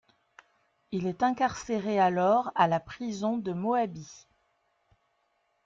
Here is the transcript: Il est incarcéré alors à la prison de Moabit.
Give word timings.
Il 0.91 1.05
est 1.05 1.21
incarcéré 1.21 1.99
alors 1.99 2.51
à 2.55 2.67
la 2.67 2.79
prison 2.79 3.37
de 3.37 3.53
Moabit. 3.53 4.25